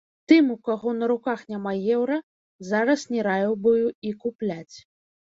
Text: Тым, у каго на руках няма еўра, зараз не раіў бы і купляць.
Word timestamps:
Тым, 0.31 0.45
у 0.53 0.53
каго 0.67 0.93
на 1.01 1.09
руках 1.11 1.43
няма 1.53 1.73
еўра, 1.97 2.17
зараз 2.71 3.05
не 3.17 3.21
раіў 3.29 3.53
бы 3.67 3.75
і 4.09 4.15
купляць. 4.25 4.75